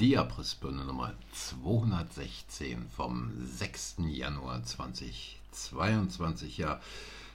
[0.00, 3.96] Die Abrissbirne Nummer 216 vom 6.
[4.08, 6.56] Januar 2022.
[6.56, 6.80] Ja,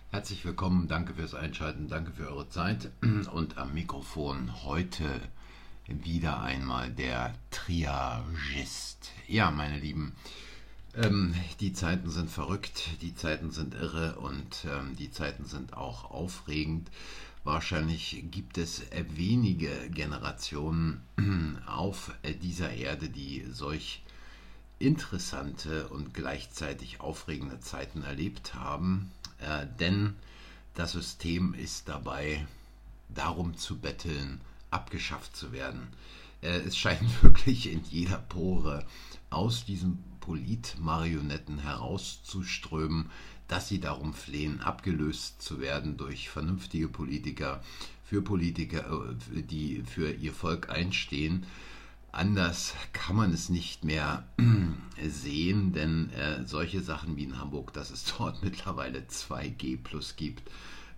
[0.10, 2.90] herzlich willkommen, danke fürs Einschalten, danke für eure Zeit.
[3.32, 5.22] Und am Mikrofon heute
[5.86, 9.12] wieder einmal der Triagist.
[9.28, 10.16] Ja, meine Lieben,
[10.96, 16.10] ähm, die Zeiten sind verrückt, die Zeiten sind irre und ähm, die Zeiten sind auch
[16.10, 16.90] aufregend.
[17.46, 18.82] Wahrscheinlich gibt es
[19.16, 21.04] wenige Generationen
[21.68, 24.02] auf dieser Erde, die solch
[24.80, 30.16] interessante und gleichzeitig aufregende Zeiten erlebt haben, äh, denn
[30.74, 32.48] das System ist dabei,
[33.10, 34.42] darum zu betteln,
[34.72, 35.90] abgeschafft zu werden.
[36.42, 38.88] Äh, es scheint wirklich in jeder Pore
[39.30, 43.12] aus diesen Politmarionetten herauszuströmen,
[43.48, 47.62] dass sie darum flehen, abgelöst zu werden durch vernünftige Politiker,
[48.04, 51.46] für Politiker, äh, die für ihr Volk einstehen.
[52.12, 54.26] Anders kann man es nicht mehr
[55.06, 60.50] sehen, denn äh, solche Sachen wie in Hamburg, dass es dort mittlerweile 2G plus gibt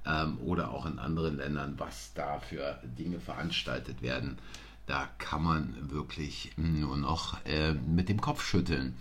[0.05, 4.37] ähm, oder auch in anderen Ländern, was da für Dinge veranstaltet werden,
[4.85, 8.95] da kann man wirklich nur noch äh, mit dem Kopf schütteln.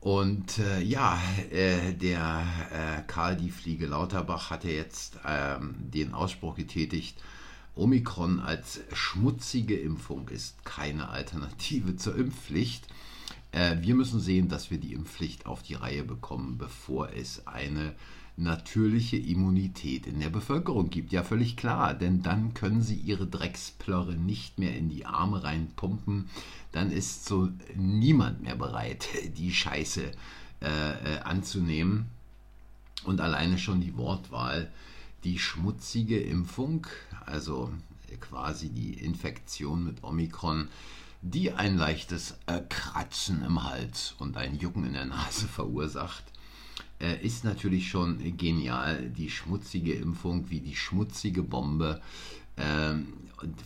[0.00, 6.54] Und äh, ja, äh, der äh, Karl die Fliege Lauterbach hatte jetzt ähm, den Ausspruch
[6.54, 7.20] getätigt,
[7.74, 12.88] Omikron als schmutzige Impfung ist keine Alternative zur Impfpflicht.
[13.52, 17.94] Äh, wir müssen sehen, dass wir die Impfpflicht auf die Reihe bekommen, bevor es eine
[18.36, 21.12] natürliche Immunität in der Bevölkerung gibt.
[21.12, 26.28] Ja, völlig klar, denn dann können sie ihre Drecksplörre nicht mehr in die Arme reinpumpen.
[26.72, 30.12] Dann ist so niemand mehr bereit, die Scheiße
[30.60, 32.06] äh, äh, anzunehmen.
[33.04, 34.70] Und alleine schon die Wortwahl,
[35.24, 36.86] die schmutzige Impfung,
[37.24, 37.70] also
[38.20, 40.68] quasi die Infektion mit Omikron,
[41.22, 42.36] die ein leichtes
[42.68, 46.24] Kratzen im Hals und ein Jucken in der Nase verursacht,
[47.00, 49.10] äh, ist natürlich schon genial.
[49.10, 52.00] Die schmutzige Impfung wie die schmutzige Bombe,
[52.56, 53.12] ähm,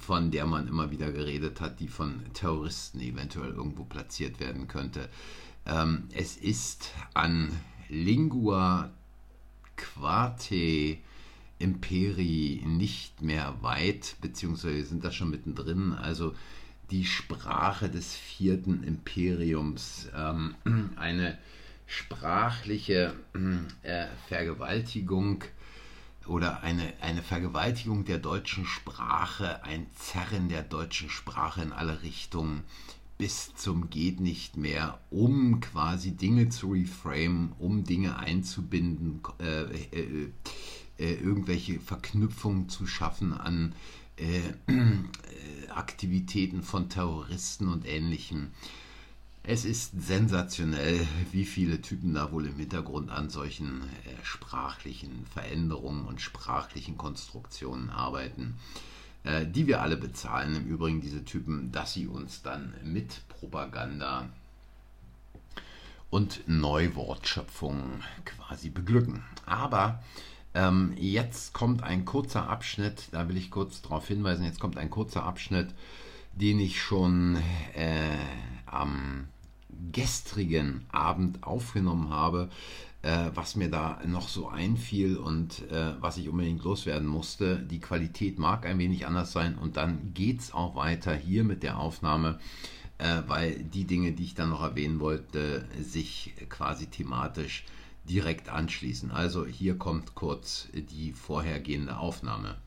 [0.01, 5.09] von der man immer wieder geredet hat, die von Terroristen eventuell irgendwo platziert werden könnte.
[5.67, 7.51] Ähm, es ist an
[7.89, 8.91] Lingua
[9.77, 10.99] Quarte
[11.59, 15.93] Imperi nicht mehr weit, beziehungsweise sind da schon mittendrin.
[15.93, 16.35] Also
[16.91, 20.55] die Sprache des vierten Imperiums, ähm,
[20.97, 21.39] eine
[21.91, 23.15] sprachliche
[23.83, 25.43] äh, Vergewaltigung
[26.27, 32.63] oder eine, eine Vergewaltigung der deutschen Sprache, ein Zerren der deutschen Sprache in alle Richtungen
[33.19, 40.33] bis zum geht nicht mehr, um quasi Dinge zu reframe, um Dinge einzubinden, äh, äh,
[40.99, 43.75] äh, irgendwelche Verknüpfungen zu schaffen an
[44.17, 44.41] äh,
[45.69, 48.53] Aktivitäten von Terroristen und ähnlichem.
[49.53, 56.07] Es ist sensationell, wie viele Typen da wohl im Hintergrund an solchen äh, sprachlichen Veränderungen
[56.07, 58.55] und sprachlichen Konstruktionen arbeiten,
[59.25, 60.55] äh, die wir alle bezahlen.
[60.55, 64.29] Im Übrigen diese Typen, dass sie uns dann mit Propaganda
[66.11, 69.25] und Neuwortschöpfung quasi beglücken.
[69.47, 70.01] Aber
[70.55, 74.91] ähm, jetzt kommt ein kurzer Abschnitt, da will ich kurz darauf hinweisen, jetzt kommt ein
[74.91, 75.75] kurzer Abschnitt,
[76.35, 77.37] den ich schon
[77.75, 78.17] äh,
[78.67, 79.27] am
[79.93, 82.49] gestrigen Abend aufgenommen habe,
[83.03, 87.57] äh, was mir da noch so einfiel und äh, was ich unbedingt loswerden musste.
[87.59, 91.63] Die Qualität mag ein wenig anders sein und dann geht es auch weiter hier mit
[91.63, 92.39] der Aufnahme,
[92.99, 97.65] äh, weil die Dinge, die ich dann noch erwähnen wollte, sich quasi thematisch
[98.05, 99.11] direkt anschließen.
[99.11, 102.59] Also hier kommt kurz die vorhergehende Aufnahme.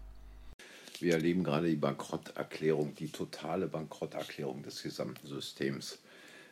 [0.99, 5.99] Wir erleben gerade die Bankrotterklärung, die totale Bankrotterklärung des gesamten Systems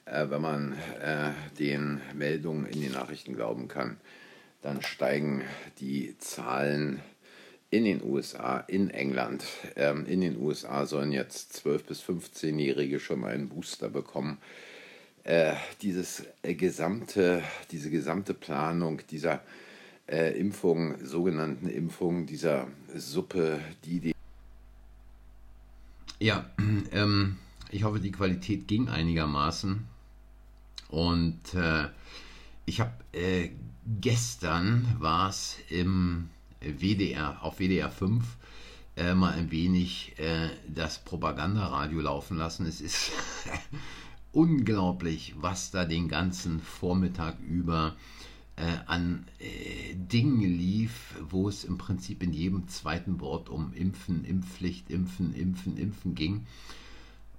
[0.05, 3.97] wenn man äh, den Meldungen in den Nachrichten glauben kann,
[4.61, 5.43] dann steigen
[5.79, 7.01] die Zahlen
[7.69, 9.43] in den USA, in England.
[9.75, 14.37] Ähm, in den USA sollen jetzt 12- bis 15-Jährige schon einen Booster bekommen.
[15.23, 19.41] Äh, dieses äh, gesamte, diese gesamte Planung dieser
[20.07, 24.15] äh, Impfung, sogenannten Impfung, dieser Suppe, die die.
[26.19, 26.49] Ja,
[26.91, 27.37] ähm,
[27.69, 29.90] ich hoffe, die Qualität ging einigermaßen.
[30.91, 31.87] Und äh,
[32.65, 33.49] ich habe äh,
[34.01, 36.29] gestern war es im
[36.59, 38.23] WDR, auf WDR 5
[38.97, 42.65] äh, mal ein wenig äh, das Propagandaradio laufen lassen.
[42.65, 43.11] Es ist
[44.31, 47.95] unglaublich, was da den ganzen Vormittag über
[48.57, 54.25] äh, an äh, Dingen lief, wo es im Prinzip in jedem zweiten Wort um Impfen,
[54.25, 56.45] Impfpflicht, Impfen, Impfen, Impfen ging.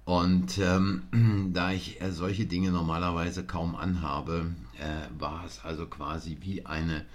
[0.05, 6.37] Und ähm, da ich äh, solche Dinge normalerweise kaum anhabe, äh, war es also quasi
[6.41, 7.05] wie eine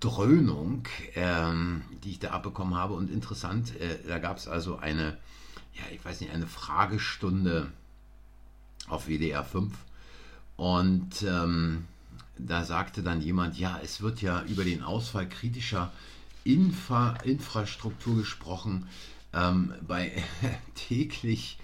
[0.00, 2.94] Dröhnung, ähm, die ich da abbekommen habe.
[2.94, 5.16] Und interessant, äh, da gab es also eine,
[5.74, 7.70] ja, ich weiß nicht, eine Fragestunde
[8.88, 9.72] auf WDR 5.
[10.56, 11.84] Und ähm,
[12.38, 15.92] da sagte dann jemand, ja, es wird ja über den Ausfall kritischer
[16.44, 18.88] Infra Infrastruktur gesprochen.
[19.32, 20.22] Ähm, bei
[20.74, 21.58] täglich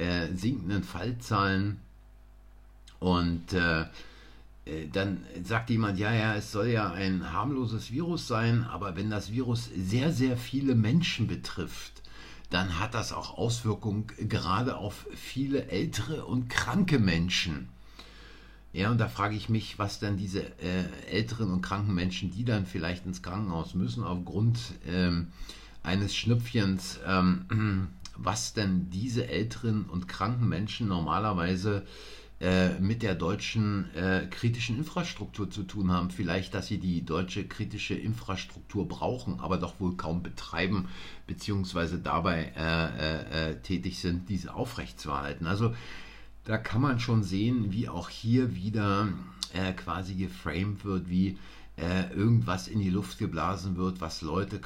[0.00, 1.78] äh, sinkenden Fallzahlen
[2.98, 3.82] und äh,
[4.64, 9.10] äh, dann sagt jemand, ja, ja, es soll ja ein harmloses Virus sein, aber wenn
[9.10, 12.02] das Virus sehr, sehr viele Menschen betrifft,
[12.50, 17.68] dann hat das auch Auswirkungen gerade auf viele ältere und kranke Menschen.
[18.72, 22.44] Ja, und da frage ich mich, was dann diese äh, älteren und kranken Menschen, die
[22.44, 25.28] dann vielleicht ins Krankenhaus müssen aufgrund ähm,
[25.82, 31.84] eines Schnüpfchens, ähm, was denn diese älteren und kranken Menschen normalerweise
[32.40, 36.10] äh, mit der deutschen äh, kritischen Infrastruktur zu tun haben.
[36.10, 40.88] Vielleicht, dass sie die deutsche kritische Infrastruktur brauchen, aber doch wohl kaum betreiben,
[41.26, 45.46] beziehungsweise dabei äh, äh, äh tätig sind, diese aufrechtzuerhalten.
[45.46, 45.74] Also
[46.44, 49.08] da kann man schon sehen, wie auch hier wieder
[49.52, 51.36] äh, quasi geframed wird, wie
[51.80, 54.60] äh, irgendwas in die Luft geblasen wird, was Leute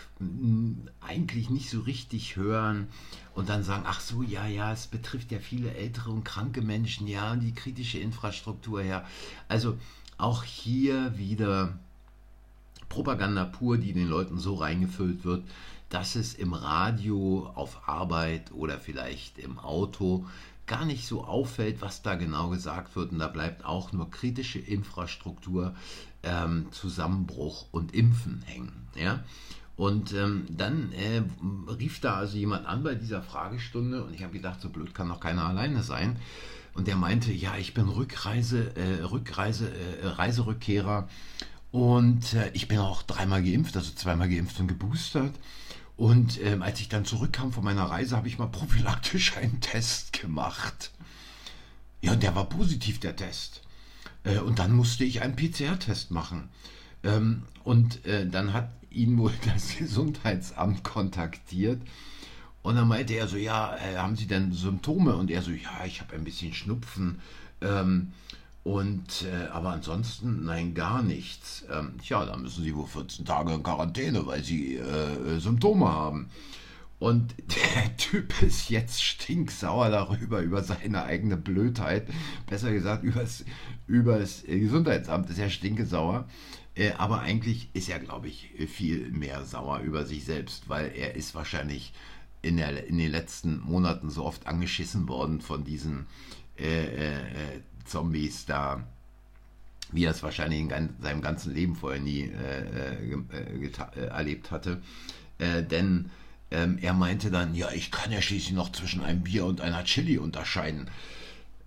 [1.00, 2.88] eigentlich nicht so richtig hören
[3.34, 7.06] und dann sagen, ach so, ja, ja, es betrifft ja viele ältere und kranke Menschen,
[7.06, 9.04] ja, die kritische Infrastruktur, ja.
[9.48, 9.78] Also
[10.18, 11.78] auch hier wieder
[12.88, 15.44] Propaganda pur, die den Leuten so reingefüllt wird,
[15.90, 20.26] dass es im Radio, auf Arbeit oder vielleicht im Auto
[20.66, 23.12] gar nicht so auffällt, was da genau gesagt wird.
[23.12, 25.74] Und da bleibt auch nur kritische Infrastruktur,
[26.22, 28.88] ähm, Zusammenbruch und Impfen hängen.
[28.94, 29.24] Ja?
[29.76, 31.22] Und ähm, dann äh,
[31.72, 35.08] rief da also jemand an bei dieser Fragestunde und ich habe gedacht, so blöd kann
[35.08, 36.16] doch keiner alleine sein.
[36.74, 41.08] Und der meinte, ja, ich bin Rückreise, äh, Rückreise, äh, Reiserückkehrer
[41.70, 45.34] und äh, ich bin auch dreimal geimpft, also zweimal geimpft und geboostert.
[45.96, 50.12] Und ähm, als ich dann zurückkam von meiner Reise, habe ich mal prophylaktisch einen Test
[50.12, 50.90] gemacht.
[52.00, 53.62] Ja, und der war positiv, der Test.
[54.24, 56.48] Äh, und dann musste ich einen PCR-Test machen.
[57.02, 61.80] Ähm, und äh, dann hat ihn wohl das Gesundheitsamt kontaktiert.
[62.62, 65.14] Und dann meinte er so, ja, äh, haben Sie denn Symptome?
[65.16, 67.20] Und er so, ja, ich habe ein bisschen Schnupfen.
[67.60, 68.12] Ähm,
[68.64, 71.66] und äh, aber ansonsten nein, gar nichts.
[71.70, 76.30] Ähm, tja, da müssen sie wohl 14 Tage in Quarantäne, weil sie äh, Symptome haben.
[76.98, 77.34] Und
[77.76, 82.08] der Typ ist jetzt stinksauer darüber, über seine eigene Blödheit.
[82.46, 83.44] Besser gesagt, übers,
[83.86, 86.26] übers Gesundheitsamt ist er stinkesauer.
[86.74, 91.16] Äh, aber eigentlich ist er, glaube ich, viel mehr sauer über sich selbst, weil er
[91.16, 91.92] ist wahrscheinlich
[92.40, 96.06] in, der, in den letzten Monaten so oft angeschissen worden von diesen
[96.58, 98.84] äh, äh, Zombies da,
[99.92, 104.80] wie er es wahrscheinlich in seinem ganzen Leben vorher nie äh, äh, äh, erlebt hatte.
[105.38, 106.10] Äh, denn
[106.50, 109.84] ähm, er meinte dann, ja, ich kann ja schließlich noch zwischen einem Bier und einer
[109.84, 110.88] Chili unterscheiden.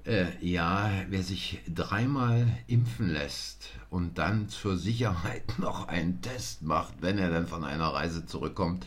[0.05, 6.93] Äh, ja, wer sich dreimal impfen lässt und dann zur Sicherheit noch einen Test macht,
[7.01, 8.85] wenn er dann von einer Reise zurückkommt,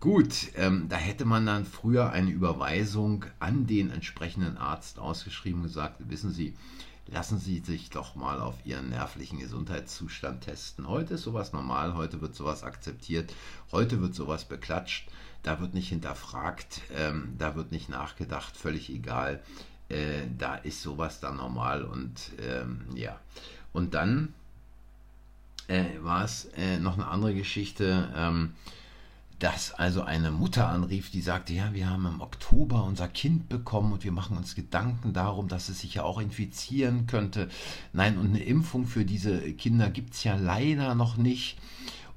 [0.00, 5.66] Gut, ähm, da hätte man dann früher eine Überweisung an den entsprechenden Arzt ausgeschrieben und
[5.66, 6.56] gesagt, wissen Sie,
[7.06, 10.88] lassen Sie sich doch mal auf Ihren nervlichen Gesundheitszustand testen.
[10.88, 13.34] Heute ist sowas normal, heute wird sowas akzeptiert,
[13.72, 15.06] heute wird sowas beklatscht,
[15.42, 19.42] da wird nicht hinterfragt, ähm, da wird nicht nachgedacht, völlig egal.
[19.90, 23.20] Äh, da ist sowas dann normal und ähm, ja.
[23.74, 24.32] Und dann
[25.68, 28.10] äh, war es äh, noch eine andere Geschichte.
[28.16, 28.54] Ähm,
[29.40, 33.92] dass also eine Mutter anrief, die sagte, ja, wir haben im Oktober unser Kind bekommen
[33.92, 37.48] und wir machen uns Gedanken darum, dass es sich ja auch infizieren könnte.
[37.94, 41.58] Nein, und eine Impfung für diese Kinder gibt es ja leider noch nicht.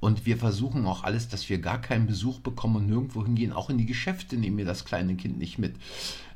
[0.01, 3.53] Und wir versuchen auch alles, dass wir gar keinen Besuch bekommen und nirgendwo hingehen.
[3.53, 5.77] Auch in die Geschäfte nehmen wir das kleine Kind nicht mit.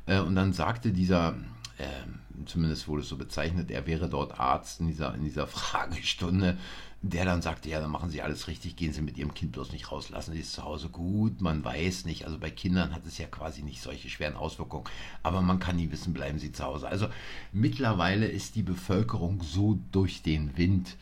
[0.06, 1.34] Äh, und dann sagte dieser,
[1.78, 6.58] äh, zumindest wurde es so bezeichnet, er wäre dort Arzt in dieser, in dieser Fragestunde,
[7.00, 9.70] der dann sagte, ja, dann machen Sie alles richtig, gehen Sie mit Ihrem Kind bloß
[9.72, 13.06] nicht raus, lassen Sie es zu Hause gut, man weiß nicht, also bei Kindern hat
[13.06, 14.84] es ja quasi nicht solche schweren Auswirkungen,
[15.22, 16.88] aber man kann nie wissen, bleiben Sie zu Hause.
[16.88, 17.08] Also
[17.52, 20.96] mittlerweile ist die Bevölkerung so durch den Wind.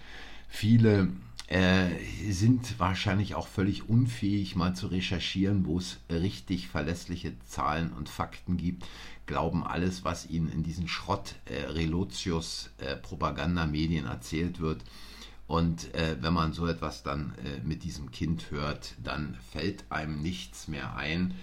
[0.48, 1.08] Viele
[1.48, 1.88] äh,
[2.30, 8.56] sind wahrscheinlich auch völlig unfähig, mal zu recherchieren, wo es richtig verlässliche Zahlen und Fakten
[8.56, 8.84] gibt,
[9.26, 11.62] glauben alles, was ihnen in diesen Schrott äh,
[12.80, 12.96] äh,
[14.06, 14.82] erzählt wird
[15.46, 20.20] und äh, wenn man so etwas dann äh, mit diesem Kind hört, dann fällt einem
[20.22, 21.34] nichts mehr ein.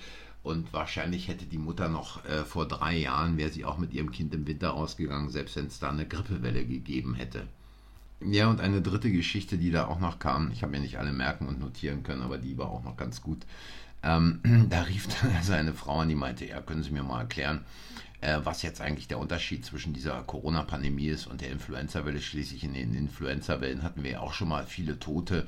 [0.44, 4.12] Und wahrscheinlich hätte die Mutter noch äh, vor drei Jahren, wäre sie auch mit ihrem
[4.12, 7.48] Kind im Winter ausgegangen, selbst wenn es da eine Grippewelle gegeben hätte.
[8.26, 11.12] Ja, und eine dritte Geschichte, die da auch noch kam, ich habe mir nicht alle
[11.12, 13.46] merken und notieren können, aber die war auch noch ganz gut.
[14.04, 14.40] Ähm,
[14.70, 17.66] da rief dann also eine Frau an, die meinte, ja, können Sie mir mal erklären,
[18.22, 22.22] äh, was jetzt eigentlich der Unterschied zwischen dieser Corona-Pandemie ist und der Influenza-Welle.
[22.22, 25.48] Schließlich in den Influenza-Wellen hatten wir ja auch schon mal viele Tote.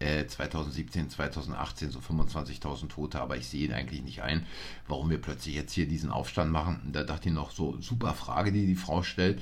[0.00, 4.46] 2017, äh, 2018 so 25.000 Tote, aber ich sehe eigentlich nicht ein,
[4.88, 6.80] warum wir plötzlich jetzt hier diesen Aufstand machen.
[6.84, 9.40] Und da dachte ich noch so, super Frage, die die Frau stellt.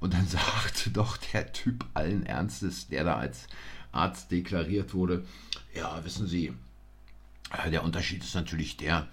[0.00, 3.46] Und dann sagte doch der Typ allen Ernstes, der da als
[3.92, 5.24] Arzt deklariert wurde,
[5.74, 6.52] ja, wissen Sie,
[7.52, 9.08] äh, der Unterschied ist natürlich der,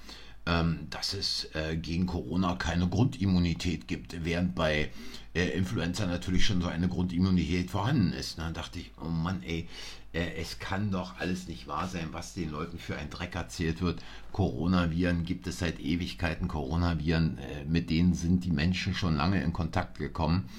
[0.89, 4.89] dass es äh, gegen Corona keine Grundimmunität gibt, während bei
[5.33, 8.39] äh, Influenza natürlich schon so eine Grundimmunität vorhanden ist.
[8.39, 9.67] Dann dachte ich, oh Mann, ey,
[10.13, 14.01] es kann doch alles nicht wahr sein, was den Leuten für ein Dreck erzählt wird.
[14.31, 16.47] Coronaviren gibt es seit Ewigkeiten.
[16.47, 17.37] Coronaviren,
[17.67, 20.49] mit denen sind die Menschen schon lange in Kontakt gekommen.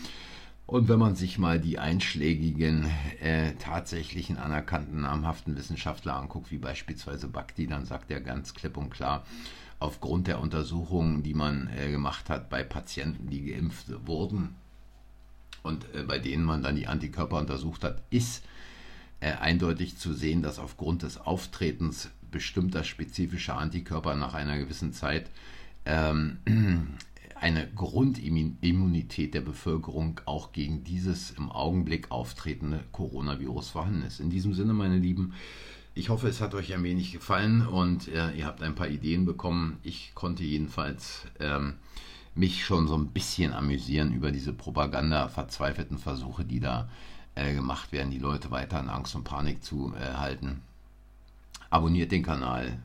[0.68, 2.90] Und wenn man sich mal die einschlägigen,
[3.22, 8.90] äh, tatsächlichen anerkannten namhaften Wissenschaftler anguckt, wie beispielsweise Bakti, dann sagt er ganz klipp und
[8.90, 9.24] klar,
[9.78, 14.56] aufgrund der Untersuchungen, die man äh, gemacht hat bei Patienten, die geimpft wurden
[15.62, 18.44] und äh, bei denen man dann die Antikörper untersucht hat, ist
[19.20, 25.30] äh, eindeutig zu sehen, dass aufgrund des Auftretens bestimmter spezifischer Antikörper nach einer gewissen Zeit
[25.86, 26.36] ähm,
[27.40, 34.20] eine Grundimmunität der Bevölkerung auch gegen dieses im Augenblick auftretende Coronavirus vorhanden ist.
[34.20, 35.32] In diesem Sinne, meine Lieben,
[35.94, 39.24] ich hoffe, es hat euch ein wenig gefallen und äh, ihr habt ein paar Ideen
[39.24, 39.78] bekommen.
[39.82, 41.74] Ich konnte jedenfalls ähm,
[42.34, 46.88] mich schon so ein bisschen amüsieren über diese Propaganda-verzweifelten Versuche, die da
[47.34, 50.62] äh, gemacht werden, die Leute weiter in Angst und Panik zu äh, halten.
[51.70, 52.78] Abonniert den Kanal,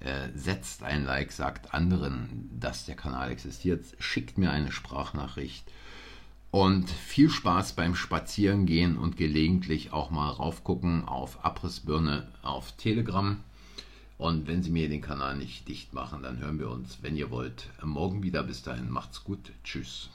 [0.00, 5.64] äh, setzt ein Like, sagt anderen, dass der Kanal existiert, schickt mir eine Sprachnachricht
[6.50, 13.38] und viel Spaß beim Spazierengehen und gelegentlich auch mal raufgucken auf Abrissbirne auf Telegram.
[14.18, 17.30] Und wenn Sie mir den Kanal nicht dicht machen, dann hören wir uns, wenn ihr
[17.30, 18.42] wollt, morgen wieder.
[18.42, 19.52] Bis dahin, macht's gut.
[19.64, 20.08] Tschüss.